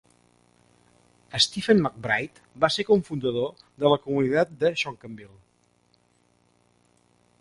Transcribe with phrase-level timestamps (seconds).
[1.45, 3.53] Stephen McBride va ser cofundador
[3.83, 5.39] de la comunitat de Shankleville.